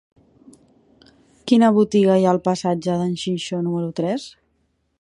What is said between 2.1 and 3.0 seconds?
hi ha al passatge